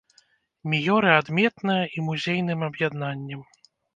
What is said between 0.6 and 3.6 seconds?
Міёры адметная і музейным аб'яднаннем.